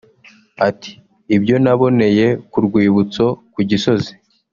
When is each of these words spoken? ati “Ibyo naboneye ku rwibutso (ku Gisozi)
ati 0.67 0.91
“Ibyo 1.35 1.55
naboneye 1.63 2.27
ku 2.51 2.57
rwibutso 2.65 3.25
(ku 3.53 3.59
Gisozi) 3.69 4.11